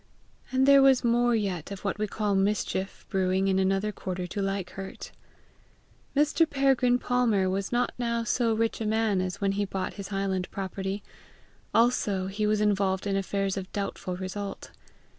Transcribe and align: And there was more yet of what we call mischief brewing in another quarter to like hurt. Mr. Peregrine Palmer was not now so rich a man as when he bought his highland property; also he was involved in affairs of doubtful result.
And 0.51 0.67
there 0.67 0.81
was 0.81 1.03
more 1.03 1.35
yet 1.35 1.69
of 1.69 1.81
what 1.85 1.99
we 1.99 2.07
call 2.07 2.33
mischief 2.33 3.05
brewing 3.09 3.47
in 3.47 3.59
another 3.59 3.91
quarter 3.91 4.25
to 4.25 4.41
like 4.41 4.71
hurt. 4.71 5.11
Mr. 6.15 6.49
Peregrine 6.49 6.97
Palmer 6.97 7.47
was 7.47 7.71
not 7.71 7.91
now 7.99 8.23
so 8.23 8.51
rich 8.55 8.81
a 8.81 8.87
man 8.87 9.21
as 9.21 9.39
when 9.39 9.51
he 9.51 9.63
bought 9.65 9.93
his 10.01 10.07
highland 10.07 10.49
property; 10.49 11.03
also 11.71 12.25
he 12.25 12.47
was 12.47 12.61
involved 12.61 13.05
in 13.05 13.15
affairs 13.15 13.57
of 13.57 13.71
doubtful 13.73 14.17
result. 14.17 14.71